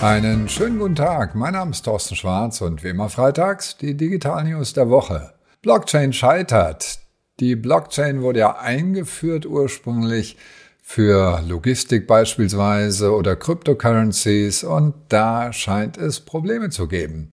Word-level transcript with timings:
Einen 0.00 0.48
schönen 0.48 0.78
guten 0.78 0.94
Tag. 0.94 1.34
Mein 1.34 1.54
Name 1.54 1.72
ist 1.72 1.82
Thorsten 1.82 2.14
Schwarz 2.14 2.60
und 2.60 2.84
wie 2.84 2.90
immer 2.90 3.08
freitags 3.08 3.76
die 3.76 3.96
Digital 3.96 4.44
News 4.44 4.72
der 4.72 4.88
Woche. 4.90 5.34
Blockchain 5.60 6.12
scheitert. 6.12 7.00
Die 7.40 7.56
Blockchain 7.56 8.22
wurde 8.22 8.38
ja 8.38 8.58
eingeführt 8.60 9.44
ursprünglich 9.44 10.36
für 10.80 11.42
Logistik 11.48 12.06
beispielsweise 12.06 13.12
oder 13.12 13.34
Cryptocurrencies 13.34 14.62
und 14.62 14.94
da 15.08 15.52
scheint 15.52 15.96
es 15.96 16.20
Probleme 16.20 16.70
zu 16.70 16.86
geben. 16.86 17.30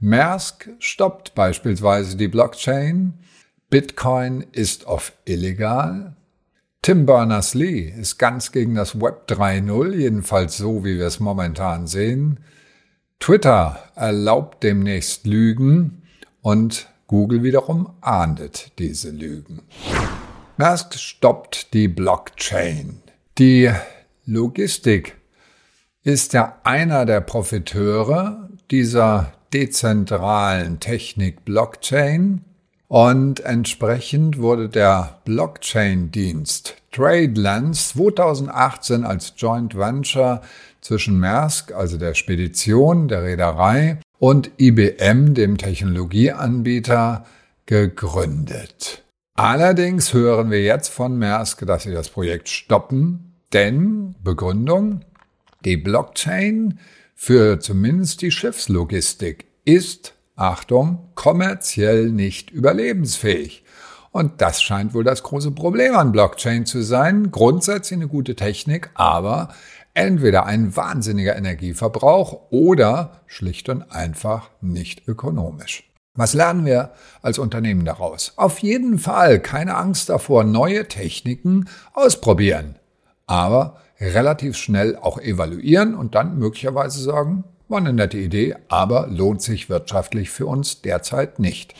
Maersk 0.00 0.70
stoppt 0.80 1.36
beispielsweise 1.36 2.16
die 2.16 2.28
Blockchain. 2.28 3.14
Bitcoin 3.70 4.44
ist 4.50 4.86
oft 4.86 5.12
illegal. 5.24 6.16
Tim 6.82 7.06
Berners-Lee 7.06 7.90
ist 7.90 8.18
ganz 8.18 8.52
gegen 8.52 8.74
das 8.74 9.00
Web 9.00 9.24
3.0, 9.28 9.94
jedenfalls 9.94 10.56
so, 10.56 10.84
wie 10.84 10.98
wir 10.98 11.06
es 11.06 11.20
momentan 11.20 11.86
sehen. 11.86 12.40
Twitter 13.18 13.82
erlaubt 13.94 14.62
demnächst 14.62 15.26
Lügen 15.26 16.02
und 16.40 16.88
Google 17.08 17.42
wiederum 17.42 17.94
ahndet 18.00 18.72
diese 18.78 19.10
Lügen. 19.10 19.62
Maersk 20.56 20.94
stoppt 20.94 21.74
die 21.74 21.88
Blockchain. 21.88 23.02
Die 23.38 23.70
Logistik 24.24 25.16
ist 26.04 26.32
ja 26.32 26.58
einer 26.64 27.06
der 27.06 27.20
Profiteure 27.20 28.48
dieser 28.70 29.32
dezentralen 29.52 30.80
Technik 30.80 31.44
Blockchain 31.44 32.44
und 32.88 33.40
entsprechend 33.40 34.38
wurde 34.38 34.68
der 34.68 35.20
Blockchain-Dienst 35.24 36.76
TradeLens 36.90 37.90
2018 37.90 39.04
als 39.04 39.34
Joint 39.36 39.76
Venture 39.76 40.40
zwischen 40.80 41.18
Maersk, 41.20 41.72
also 41.72 41.98
der 41.98 42.14
Spedition, 42.14 43.08
der 43.08 43.22
Reederei, 43.22 43.98
und 44.18 44.50
IBM, 44.58 45.34
dem 45.34 45.58
Technologieanbieter, 45.58 47.26
gegründet. 47.66 49.04
Allerdings 49.34 50.14
hören 50.14 50.50
wir 50.50 50.62
jetzt 50.62 50.88
von 50.88 51.18
Maersk, 51.18 51.64
dass 51.66 51.84
sie 51.84 51.92
das 51.92 52.08
Projekt 52.08 52.48
stoppen, 52.48 53.34
denn 53.52 54.16
Begründung, 54.24 55.02
die 55.64 55.76
Blockchain 55.76 56.80
für 57.14 57.60
zumindest 57.60 58.22
die 58.22 58.30
Schiffslogistik 58.30 59.46
ist 59.64 60.14
Achtung, 60.38 61.10
kommerziell 61.14 62.10
nicht 62.10 62.50
überlebensfähig. 62.50 63.64
Und 64.12 64.40
das 64.40 64.62
scheint 64.62 64.94
wohl 64.94 65.04
das 65.04 65.22
große 65.22 65.50
Problem 65.50 65.96
an 65.96 66.12
Blockchain 66.12 66.64
zu 66.64 66.82
sein. 66.82 67.30
Grundsätzlich 67.30 67.98
eine 67.98 68.08
gute 68.08 68.36
Technik, 68.36 68.90
aber 68.94 69.48
entweder 69.94 70.46
ein 70.46 70.76
wahnsinniger 70.76 71.36
Energieverbrauch 71.36 72.50
oder 72.50 73.22
schlicht 73.26 73.68
und 73.68 73.90
einfach 73.90 74.50
nicht 74.60 75.08
ökonomisch. 75.08 75.90
Was 76.14 76.34
lernen 76.34 76.64
wir 76.64 76.92
als 77.20 77.38
Unternehmen 77.38 77.84
daraus? 77.84 78.32
Auf 78.36 78.60
jeden 78.60 78.98
Fall 78.98 79.40
keine 79.40 79.76
Angst 79.76 80.08
davor, 80.08 80.44
neue 80.44 80.86
Techniken 80.86 81.68
ausprobieren, 81.94 82.76
aber 83.26 83.80
relativ 84.00 84.56
schnell 84.56 84.96
auch 84.96 85.18
evaluieren 85.18 85.94
und 85.94 86.14
dann 86.14 86.38
möglicherweise 86.38 87.02
sagen, 87.02 87.44
war 87.68 87.78
eine 87.78 87.92
nette 87.92 88.18
Idee, 88.18 88.56
aber 88.68 89.06
lohnt 89.08 89.42
sich 89.42 89.68
wirtschaftlich 89.68 90.30
für 90.30 90.46
uns 90.46 90.80
derzeit 90.82 91.38
nicht. 91.38 91.74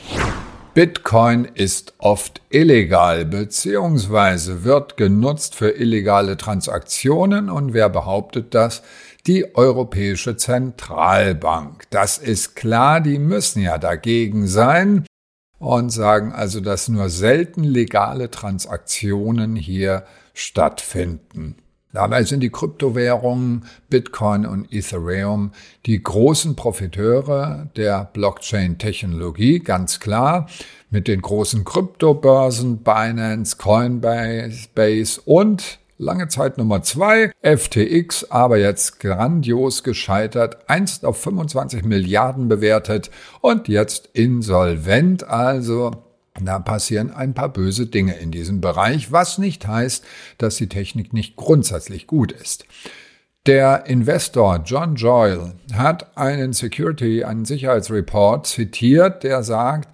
Bitcoin 0.75 1.45
ist 1.45 1.95
oft 1.97 2.41
illegal 2.49 3.25
bzw. 3.25 4.63
wird 4.63 4.97
genutzt 4.97 5.55
für 5.55 5.71
illegale 5.71 6.37
Transaktionen 6.37 7.49
und 7.49 7.73
wer 7.73 7.89
behauptet 7.89 8.53
das? 8.53 8.83
Die 9.25 9.55
Europäische 9.55 10.37
Zentralbank. 10.37 11.83
Das 11.89 12.17
ist 12.17 12.55
klar, 12.55 13.01
die 13.01 13.19
müssen 13.19 13.61
ja 13.61 13.77
dagegen 13.77 14.47
sein 14.47 15.05
und 15.57 15.89
sagen 15.89 16.31
also, 16.31 16.61
dass 16.61 16.87
nur 16.87 17.09
selten 17.09 17.63
legale 17.63 18.31
Transaktionen 18.31 19.55
hier 19.55 20.05
stattfinden. 20.33 21.57
Dabei 21.91 22.23
sind 22.23 22.41
die 22.41 22.51
Kryptowährungen 22.51 23.65
Bitcoin 23.89 24.45
und 24.45 24.71
Ethereum 24.71 25.51
die 25.87 26.01
großen 26.01 26.55
Profiteure 26.55 27.67
der 27.75 28.05
Blockchain-Technologie, 28.13 29.59
ganz 29.59 29.99
klar, 29.99 30.47
mit 30.91 31.07
den 31.07 31.21
großen 31.21 31.63
Kryptobörsen 31.63 32.83
Binance, 32.83 33.57
Coinbase 33.57 35.21
und 35.25 35.79
lange 35.97 36.27
Zeit 36.27 36.59
Nummer 36.59 36.83
zwei, 36.83 37.31
FTX, 37.41 38.29
aber 38.29 38.57
jetzt 38.57 38.99
grandios 38.99 39.83
gescheitert, 39.83 40.69
einst 40.69 41.05
auf 41.05 41.19
25 41.21 41.83
Milliarden 41.85 42.47
bewertet 42.47 43.09
und 43.41 43.67
jetzt 43.67 44.09
insolvent, 44.13 45.27
also 45.27 45.91
da 46.45 46.59
passieren 46.59 47.11
ein 47.11 47.33
paar 47.33 47.49
böse 47.49 47.85
Dinge 47.87 48.15
in 48.15 48.31
diesem 48.31 48.61
Bereich, 48.61 49.11
was 49.11 49.37
nicht 49.37 49.67
heißt, 49.67 50.03
dass 50.37 50.57
die 50.57 50.69
Technik 50.69 51.13
nicht 51.13 51.35
grundsätzlich 51.35 52.07
gut 52.07 52.31
ist. 52.31 52.65
Der 53.45 53.85
Investor 53.87 54.61
John 54.65 54.95
Joyle 54.95 55.53
hat 55.73 56.17
einen 56.17 56.53
Security, 56.53 57.23
einen 57.23 57.45
Sicherheitsreport 57.45 58.45
zitiert, 58.45 59.23
der 59.23 59.43
sagt, 59.43 59.89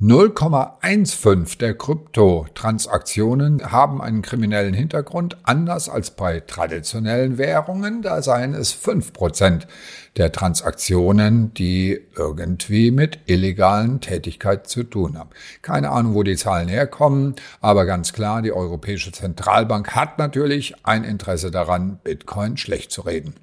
0,15 0.00 1.56
der 1.58 1.74
Kryptotransaktionen 1.78 3.70
haben 3.70 4.02
einen 4.02 4.22
kriminellen 4.22 4.74
Hintergrund, 4.74 5.38
anders 5.44 5.88
als 5.88 6.10
bei 6.10 6.40
traditionellen 6.40 7.38
Währungen, 7.38 8.02
da 8.02 8.20
seien 8.20 8.54
es 8.54 8.74
5% 8.74 9.68
der 10.16 10.32
Transaktionen, 10.32 11.54
die 11.54 12.00
irgendwie 12.16 12.90
mit 12.90 13.20
illegalen 13.26 14.00
Tätigkeiten 14.00 14.66
zu 14.66 14.82
tun 14.82 15.16
haben. 15.16 15.30
Keine 15.62 15.90
Ahnung, 15.90 16.14
wo 16.14 16.24
die 16.24 16.36
Zahlen 16.36 16.68
herkommen, 16.68 17.36
aber 17.60 17.86
ganz 17.86 18.12
klar, 18.12 18.42
die 18.42 18.52
Europäische 18.52 19.12
Zentralbank 19.12 19.94
hat 19.94 20.18
natürlich 20.18 20.74
ein 20.84 21.04
Interesse 21.04 21.52
daran, 21.52 22.00
Bitcoin 22.02 22.56
schlecht 22.56 22.90
zu 22.90 23.02
reden. 23.02 23.34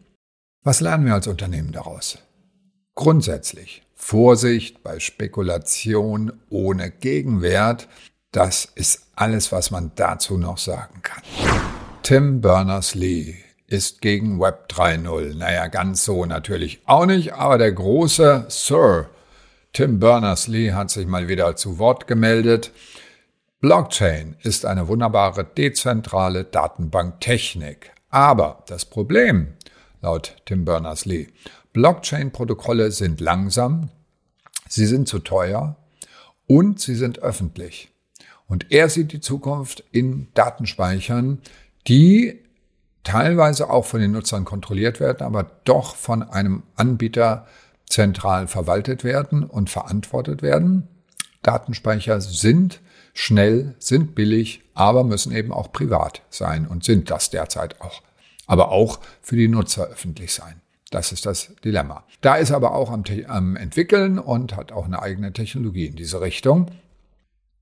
Was 0.64 0.82
lernen 0.82 1.06
wir 1.06 1.14
als 1.14 1.28
Unternehmen 1.28 1.72
daraus? 1.72 2.20
Grundsätzlich 2.94 3.84
Vorsicht 4.04 4.84
bei 4.84 5.00
Spekulation 5.00 6.34
ohne 6.50 6.90
Gegenwert. 6.90 7.88
Das 8.32 8.66
ist 8.66 9.04
alles, 9.16 9.52
was 9.52 9.70
man 9.72 9.92
dazu 9.96 10.38
noch 10.38 10.58
sagen 10.58 11.02
kann. 11.04 11.24
Tim 12.02 12.42
Berners-Lee 12.42 13.36
ist 13.68 14.02
gegen 14.02 14.40
Web 14.42 14.68
3.0. 14.70 15.38
Naja, 15.38 15.68
ganz 15.68 16.04
so 16.04 16.26
natürlich 16.26 16.82
auch 16.88 17.06
nicht, 17.06 17.34
aber 17.36 17.58
der 17.60 17.72
große 17.72 18.48
Sir 18.50 19.08
Tim 19.72 20.00
Berners-Lee 20.00 20.74
hat 20.74 20.90
sich 20.90 21.06
mal 21.06 21.30
wieder 21.30 21.56
zu 21.56 21.78
Wort 21.78 22.08
gemeldet. 22.08 22.72
Blockchain 23.62 24.36
ist 24.42 24.66
eine 24.66 24.88
wunderbare 24.88 25.46
dezentrale 25.46 26.44
Datenbanktechnik. 26.44 27.92
Aber 28.10 28.64
das 28.68 28.84
Problem, 28.84 29.54
laut 30.02 30.36
Tim 30.46 30.66
Berners-Lee, 30.66 31.28
Blockchain-Protokolle 31.74 32.92
sind 32.92 33.22
langsam, 33.22 33.90
sie 34.68 34.86
sind 34.86 35.08
zu 35.08 35.20
teuer 35.20 35.78
und 36.48 36.80
sie 36.80 36.96
sind 36.96 37.20
öffentlich. 37.20 37.90
Und 38.48 38.72
er 38.72 38.90
sieht 38.90 39.14
die 39.14 39.22
Zukunft 39.22 39.84
in 39.92 40.28
Datenspeichern, 40.34 41.42
die 41.88 42.42
teilweise 43.04 43.70
auch 43.70 43.86
von 43.86 44.02
den 44.02 44.12
Nutzern 44.12 44.46
kontrolliert 44.46 45.00
werden, 45.00 45.24
aber 45.26 45.44
doch 45.64 45.96
von 45.96 46.24
einem 46.24 46.64
Anbieter 46.76 47.48
zentral 47.90 48.48
verwaltet 48.48 49.04
werden 49.04 49.44
und 49.44 49.70
verantwortet 49.70 50.42
werden. 50.42 50.88
Datenspeicher 51.42 52.22
sind 52.22 52.82
schnell, 53.14 53.76
sind 53.80 54.16
billig, 54.16 54.62
aber 54.74 55.04
müssen 55.04 55.32
eben 55.32 55.52
auch 55.52 55.72
privat 55.72 56.22
sein 56.30 56.68
und 56.68 56.84
sind 56.84 57.10
das 57.10 57.30
derzeit 57.30 57.82
auch. 57.82 58.02
Aber 58.52 58.72
auch 58.72 59.00
für 59.22 59.38
die 59.38 59.48
Nutzer 59.48 59.88
öffentlich 59.88 60.34
sein. 60.34 60.62
Das 60.90 61.14
ist 61.14 61.26
das 61.26 61.56
Dilemma. 61.64 62.04
Da 62.20 62.36
ist 62.36 62.52
aber 62.52 62.76
auch 62.76 62.92
am, 62.92 63.06
am, 63.28 63.56
entwickeln 63.56 64.20
und 64.20 64.58
hat 64.58 64.74
auch 64.74 64.84
eine 64.84 65.02
eigene 65.02 65.32
Technologie 65.32 65.86
in 65.86 65.96
diese 65.96 66.20
Richtung. 66.20 66.70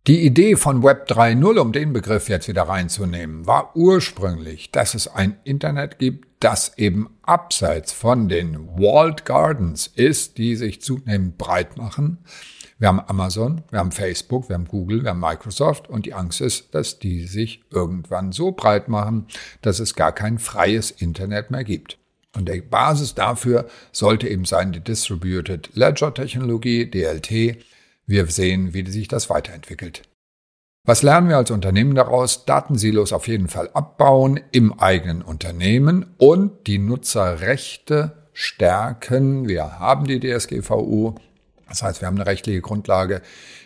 Die 0.08 0.26
Idee 0.26 0.56
von 0.56 0.82
Web 0.82 1.08
3.0, 1.08 1.60
um 1.60 1.72
den 1.72 1.94
Begriff 1.94 2.28
jetzt 2.28 2.48
wieder 2.48 2.64
reinzunehmen, 2.64 3.46
war 3.46 3.76
ursprünglich, 3.76 4.72
dass 4.72 4.96
es 4.96 5.08
ein 5.08 5.38
Internet 5.44 6.00
gibt, 6.00 6.28
das 6.40 6.76
eben 6.80 7.12
abseits 7.22 7.92
von 7.92 8.28
den 8.28 8.68
Walled 8.70 9.26
Gardens 9.26 9.86
ist, 9.86 10.40
die 10.40 10.56
sich 10.56 10.82
zunehmend 10.82 11.38
breit 11.38 11.78
machen. 11.78 12.18
Wir 12.80 12.88
haben 12.88 13.02
Amazon, 13.02 13.62
wir 13.72 13.80
haben 13.80 13.92
Facebook, 13.92 14.48
wir 14.48 14.54
haben 14.56 14.68
Google, 14.68 15.04
wir 15.04 15.10
haben 15.10 15.20
Microsoft 15.20 15.90
und 15.90 16.06
die 16.06 16.14
Angst 16.14 16.40
ist, 16.40 16.74
dass 16.74 16.98
die 16.98 17.28
sich 17.28 17.62
irgendwann 17.70 18.32
so 18.32 18.54
breit 18.54 18.88
machen, 18.88 19.28
dass 19.62 19.80
es 19.80 19.96
gar 19.96 20.14
kein 20.14 20.40
freies 20.40 20.90
Internet 20.90 21.52
mehr 21.52 21.66
gibt. 21.66 21.98
Und 22.34 22.48
die 22.48 22.62
Basis 22.62 23.16
dafür 23.16 23.68
sollte 23.92 24.30
eben 24.30 24.46
sein 24.46 24.72
die 24.72 24.80
Distributed 24.80 25.72
Ledger 25.74 26.14
Technologie, 26.14 26.90
DLT. 26.90 27.58
Wir 28.06 28.28
sehen, 28.28 28.74
wie 28.74 28.90
sich 28.90 29.10
das 29.10 29.30
weiterentwickelt. 29.30 30.04
Was 30.86 31.04
lernen 31.04 31.28
wir 31.28 31.38
als 31.38 31.52
Unternehmen 31.52 31.96
daraus? 31.96 32.46
Datensilos 32.46 33.12
auf 33.12 33.28
jeden 33.28 33.50
Fall 33.50 33.70
abbauen 33.74 34.40
im 34.52 34.80
eigenen 34.80 35.22
Unternehmen 35.22 36.16
und 36.18 36.66
die 36.68 36.80
Nutzerrechte 36.80 38.30
stärken. 38.32 39.50
Wir 39.50 39.80
haben 39.80 40.06
die 40.08 40.22
DSGVO. 40.22 41.16
Das 41.70 41.84
heißt, 41.84 42.02
wir 42.02 42.08
haben 42.08 42.16
eine 42.16 42.26
rechtliche 42.26 42.62
Grundlage, 42.62 43.22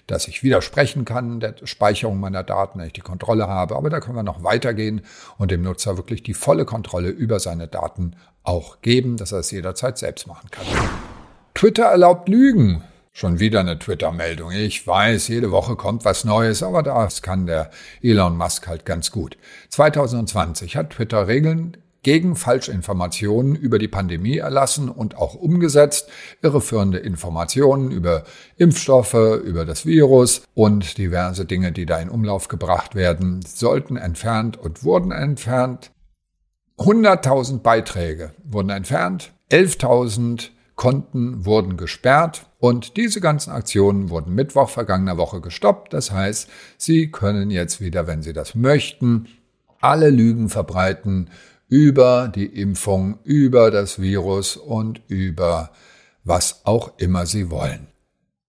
dass 0.07 0.27
ich 0.27 0.43
widersprechen 0.43 1.05
kann 1.05 1.39
der 1.39 1.55
Speicherung 1.63 2.19
meiner 2.19 2.43
Daten, 2.43 2.79
wenn 2.79 2.87
ich 2.87 2.93
die 2.93 3.01
Kontrolle 3.01 3.47
habe. 3.47 3.75
Aber 3.75 3.89
da 3.89 3.99
können 3.99 4.17
wir 4.17 4.23
noch 4.23 4.43
weitergehen 4.43 5.01
und 5.37 5.51
dem 5.51 5.61
Nutzer 5.61 5.97
wirklich 5.97 6.23
die 6.23 6.33
volle 6.33 6.65
Kontrolle 6.65 7.09
über 7.09 7.39
seine 7.39 7.67
Daten 7.67 8.15
auch 8.43 8.81
geben, 8.81 9.17
dass 9.17 9.31
er 9.31 9.39
es 9.39 9.51
jederzeit 9.51 9.97
selbst 9.97 10.27
machen 10.27 10.49
kann. 10.51 10.65
Twitter 11.53 11.85
erlaubt 11.85 12.27
Lügen. 12.27 12.83
Schon 13.15 13.39
wieder 13.39 13.59
eine 13.59 13.77
Twitter-Meldung. 13.77 14.51
Ich 14.51 14.87
weiß, 14.87 15.27
jede 15.27 15.51
Woche 15.51 15.75
kommt 15.75 16.03
was 16.03 16.23
Neues, 16.25 16.63
aber 16.63 16.81
das 16.81 17.21
kann 17.21 17.45
der 17.45 17.69
Elon 18.01 18.35
Musk 18.35 18.67
halt 18.67 18.85
ganz 18.85 19.11
gut. 19.11 19.37
2020 19.69 20.75
hat 20.75 20.89
Twitter 20.89 21.27
Regeln 21.27 21.77
gegen 22.03 22.35
Falschinformationen 22.35 23.55
über 23.55 23.79
die 23.79 23.87
Pandemie 23.87 24.37
erlassen 24.37 24.89
und 24.89 25.17
auch 25.17 25.33
umgesetzt. 25.35 26.09
Irreführende 26.41 26.99
Informationen 26.99 27.91
über 27.91 28.25
Impfstoffe, 28.57 29.41
über 29.43 29.65
das 29.65 29.85
Virus 29.85 30.43
und 30.53 30.97
diverse 30.97 31.45
Dinge, 31.45 31.71
die 31.71 31.85
da 31.85 31.99
in 31.99 32.09
Umlauf 32.09 32.49
gebracht 32.49 32.93
werden, 32.93 33.41
sollten 33.41 33.95
entfernt 33.95 34.57
und 34.57 34.83
wurden 34.83 35.11
entfernt. 35.11 35.91
100.000 36.77 37.59
Beiträge 37.59 38.31
wurden 38.43 38.69
entfernt, 38.69 39.31
11.000 39.51 40.49
Konten 40.75 41.45
wurden 41.45 41.77
gesperrt 41.77 42.47
und 42.59 42.97
diese 42.97 43.21
ganzen 43.21 43.51
Aktionen 43.51 44.09
wurden 44.09 44.33
Mittwoch 44.33 44.69
vergangener 44.69 45.17
Woche 45.17 45.39
gestoppt. 45.39 45.93
Das 45.93 46.11
heißt, 46.11 46.49
Sie 46.77 47.11
können 47.11 47.51
jetzt 47.51 47.79
wieder, 47.79 48.07
wenn 48.07 48.23
Sie 48.23 48.33
das 48.33 48.55
möchten, 48.55 49.27
alle 49.79 50.09
Lügen 50.09 50.49
verbreiten 50.49 51.29
über 51.73 52.27
die 52.27 52.45
Impfung, 52.45 53.17
über 53.23 53.71
das 53.71 53.99
Virus 53.99 54.57
und 54.57 55.01
über 55.07 55.71
was 56.23 56.61
auch 56.65 56.99
immer 56.99 57.25
Sie 57.25 57.49
wollen. 57.49 57.87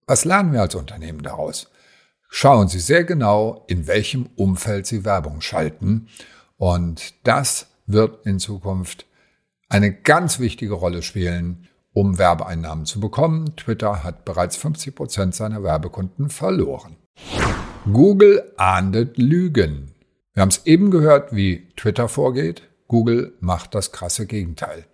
Was 0.07 0.27
lernen 0.27 0.53
wir 0.53 0.61
als 0.61 0.75
Unternehmen 0.75 1.23
daraus? 1.23 1.71
Schauen 2.29 2.69
Sie 2.69 2.81
sehr 2.81 3.03
genau, 3.05 3.65
in 3.67 3.87
welchem 3.87 4.29
Umfeld 4.37 4.87
Sie 4.87 5.07
Werbung 5.07 5.41
schalten 5.41 6.09
und 6.59 7.15
das 7.27 7.69
wird 7.87 8.27
in 8.27 8.39
Zukunft 8.39 9.07
eine 9.71 9.91
ganz 9.91 10.39
wichtige 10.39 10.75
Rolle 10.75 11.01
spielen, 11.01 11.69
um 11.95 12.19
Werbeeinnahmen 12.19 12.85
zu 12.85 13.01
bekommen. 13.01 13.57
Twitter 13.57 14.05
hat 14.05 14.27
bereits 14.27 14.59
50 14.59 14.95
Prozent 14.95 15.35
seiner 15.35 15.63
Werbekunden 15.63 16.29
verloren. 16.29 16.97
Google 17.91 18.53
ahndet 18.59 19.17
Lügen. 19.17 19.95
Wir 20.35 20.43
haben 20.43 20.51
es 20.51 20.67
eben 20.67 20.91
gehört, 20.91 21.35
wie 21.35 21.69
Twitter 21.75 22.11
vorgeht. 22.11 22.65
Google 22.89 23.33
macht 23.41 23.75
das 23.75 23.93
krasse 23.93 24.27
Gegenteil. 24.27 24.87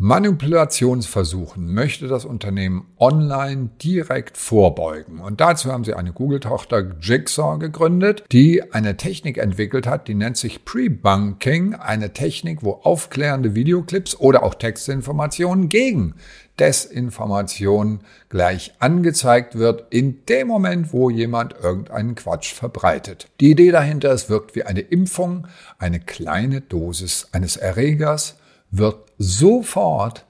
Manipulationsversuchen 0.00 1.74
möchte 1.74 2.06
das 2.06 2.24
Unternehmen 2.24 2.86
online 2.98 3.70
direkt 3.82 4.36
vorbeugen. 4.36 5.18
Und 5.18 5.40
dazu 5.40 5.72
haben 5.72 5.82
sie 5.82 5.94
eine 5.94 6.12
Google-Tochter 6.12 6.94
Jigsaw 7.00 7.58
gegründet, 7.58 8.22
die 8.30 8.72
eine 8.72 8.96
Technik 8.96 9.38
entwickelt 9.38 9.88
hat, 9.88 10.06
die 10.06 10.14
nennt 10.14 10.36
sich 10.36 10.64
Pre-Bunking, 10.64 11.74
eine 11.74 12.12
Technik, 12.12 12.62
wo 12.62 12.74
aufklärende 12.84 13.56
Videoclips 13.56 14.14
oder 14.14 14.44
auch 14.44 14.54
Textinformationen 14.54 15.68
gegen 15.68 16.14
Desinformation 16.60 17.98
gleich 18.28 18.74
angezeigt 18.78 19.58
wird 19.58 19.92
in 19.92 20.24
dem 20.26 20.46
Moment, 20.46 20.92
wo 20.92 21.10
jemand 21.10 21.56
irgendeinen 21.60 22.14
Quatsch 22.14 22.54
verbreitet. 22.54 23.26
Die 23.40 23.50
Idee 23.50 23.72
dahinter, 23.72 24.12
es 24.12 24.30
wirkt 24.30 24.54
wie 24.54 24.62
eine 24.62 24.80
Impfung, 24.80 25.48
eine 25.80 25.98
kleine 25.98 26.60
Dosis 26.60 27.30
eines 27.32 27.56
Erregers, 27.56 28.36
wird 28.70 28.96
sofort 29.18 30.24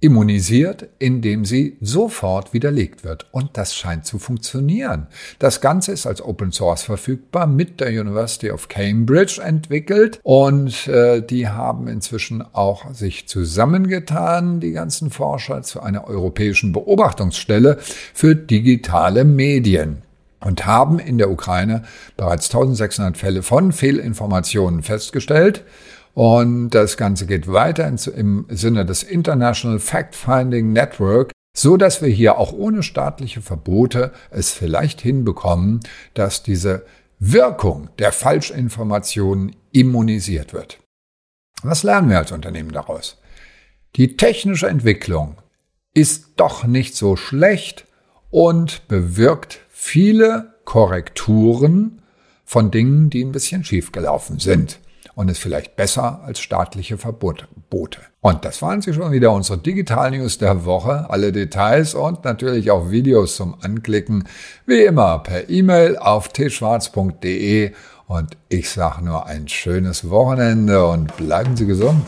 immunisiert, 0.00 0.88
indem 1.00 1.44
sie 1.44 1.76
sofort 1.80 2.52
widerlegt 2.52 3.02
wird. 3.02 3.26
Und 3.32 3.56
das 3.56 3.74
scheint 3.74 4.06
zu 4.06 4.20
funktionieren. 4.20 5.08
Das 5.40 5.60
Ganze 5.60 5.90
ist 5.90 6.06
als 6.06 6.22
Open 6.22 6.52
Source 6.52 6.82
verfügbar, 6.82 7.48
mit 7.48 7.80
der 7.80 7.88
University 7.88 8.50
of 8.50 8.68
Cambridge 8.68 9.40
entwickelt 9.42 10.20
und 10.22 10.86
äh, 10.86 11.20
die 11.20 11.48
haben 11.48 11.88
inzwischen 11.88 12.42
auch 12.54 12.94
sich 12.94 13.26
zusammengetan, 13.26 14.60
die 14.60 14.72
ganzen 14.72 15.10
Forscher, 15.10 15.62
zu 15.62 15.80
einer 15.80 16.06
europäischen 16.06 16.72
Beobachtungsstelle 16.72 17.78
für 18.14 18.36
digitale 18.36 19.24
Medien 19.24 20.02
und 20.40 20.66
haben 20.66 21.00
in 21.00 21.18
der 21.18 21.30
Ukraine 21.30 21.82
bereits 22.16 22.46
1600 22.46 23.16
Fälle 23.16 23.42
von 23.42 23.72
Fehlinformationen 23.72 24.82
festgestellt 24.82 25.64
und 26.18 26.70
das 26.70 26.96
Ganze 26.96 27.26
geht 27.26 27.46
weiter 27.46 27.86
im 27.86 28.44
Sinne 28.48 28.84
des 28.84 29.04
International 29.04 29.78
Fact-Finding 29.78 30.72
Network, 30.72 31.30
so 31.56 31.76
dass 31.76 32.02
wir 32.02 32.08
hier 32.08 32.38
auch 32.38 32.52
ohne 32.52 32.82
staatliche 32.82 33.40
Verbote 33.40 34.10
es 34.32 34.50
vielleicht 34.50 35.00
hinbekommen, 35.00 35.78
dass 36.14 36.42
diese 36.42 36.84
Wirkung 37.20 37.90
der 38.00 38.10
Falschinformationen 38.10 39.54
immunisiert 39.70 40.52
wird. 40.52 40.80
Was 41.62 41.84
lernen 41.84 42.10
wir 42.10 42.18
als 42.18 42.32
Unternehmen 42.32 42.72
daraus? 42.72 43.18
Die 43.94 44.16
technische 44.16 44.66
Entwicklung 44.66 45.36
ist 45.94 46.32
doch 46.34 46.64
nicht 46.64 46.96
so 46.96 47.14
schlecht 47.14 47.86
und 48.30 48.88
bewirkt 48.88 49.60
viele 49.68 50.54
Korrekturen 50.64 52.02
von 52.44 52.72
Dingen, 52.72 53.08
die 53.08 53.24
ein 53.24 53.30
bisschen 53.30 53.62
schiefgelaufen 53.62 54.40
sind 54.40 54.80
und 55.18 55.28
ist 55.28 55.40
vielleicht 55.40 55.74
besser 55.74 56.20
als 56.24 56.38
staatliche 56.38 56.96
Verbote. 56.96 57.48
Und 58.20 58.44
das 58.44 58.62
waren 58.62 58.80
sie 58.82 58.94
schon 58.94 59.10
wieder, 59.10 59.32
unsere 59.32 59.58
Digital 59.58 60.12
News 60.12 60.38
der 60.38 60.64
Woche. 60.64 61.10
Alle 61.10 61.32
Details 61.32 61.94
und 61.94 62.24
natürlich 62.24 62.70
auch 62.70 62.92
Videos 62.92 63.34
zum 63.34 63.56
Anklicken, 63.60 64.28
wie 64.64 64.84
immer 64.84 65.18
per 65.18 65.50
E-Mail 65.50 65.96
auf 65.96 66.28
tschwarz.de. 66.28 67.72
Und 68.06 68.36
ich 68.48 68.70
sage 68.70 69.04
nur 69.04 69.26
ein 69.26 69.48
schönes 69.48 70.08
Wochenende 70.08 70.86
und 70.86 71.16
bleiben 71.16 71.56
Sie 71.56 71.66
gesund. 71.66 72.04